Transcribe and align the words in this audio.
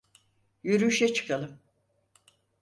Yürüyüşe 0.63 1.13
çıkalım. 1.13 1.59